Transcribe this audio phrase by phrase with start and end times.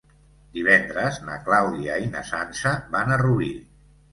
[0.57, 3.53] Divendres na Clàudia i na Sança van a Rubí.